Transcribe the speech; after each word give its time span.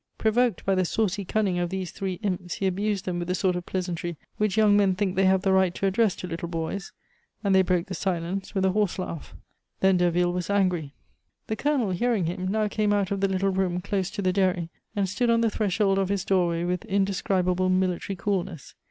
Provoked 0.17 0.65
by 0.65 0.73
the 0.73 0.83
saucy 0.83 1.23
cunning 1.23 1.59
of 1.59 1.69
these 1.69 1.91
three 1.91 2.15
imps, 2.23 2.55
he 2.55 2.65
abused 2.65 3.05
them 3.05 3.19
with 3.19 3.27
the 3.27 3.35
sort 3.35 3.55
of 3.55 3.67
pleasantry 3.67 4.17
which 4.37 4.57
young 4.57 4.75
men 4.75 4.95
think 4.95 5.15
they 5.15 5.25
have 5.25 5.43
the 5.43 5.53
right 5.53 5.75
to 5.75 5.85
address 5.85 6.15
to 6.15 6.27
little 6.27 6.47
boys, 6.47 6.91
and 7.43 7.53
they 7.53 7.61
broke 7.61 7.85
the 7.85 7.93
silence 7.93 8.55
with 8.55 8.65
a 8.65 8.71
horse 8.71 8.97
laugh. 8.97 9.35
Then 9.79 9.97
Derville 9.97 10.33
was 10.33 10.49
angry. 10.49 10.95
The 11.45 11.55
Colonel, 11.55 11.91
hearing 11.91 12.25
him, 12.25 12.47
now 12.47 12.67
came 12.67 12.93
out 12.93 13.11
of 13.11 13.21
the 13.21 13.27
little 13.27 13.49
low 13.51 13.55
room, 13.57 13.79
close 13.79 14.09
to 14.09 14.23
the 14.23 14.33
dairy, 14.33 14.71
and 14.95 15.07
stood 15.07 15.29
on 15.29 15.41
the 15.41 15.51
threshold 15.51 15.99
of 15.99 16.09
his 16.09 16.25
doorway 16.25 16.63
with 16.63 16.83
indescribable 16.85 17.69
military 17.69 18.15
coolness. 18.15 18.73